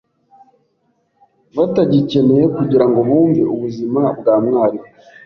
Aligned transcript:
batagikeneye 1.55 2.43
kugira 2.55 2.85
ngo 2.89 2.99
bumve 3.07 3.43
ubuzima 3.53 4.01
bwa 4.19 4.35
mwarimu. 4.43 4.87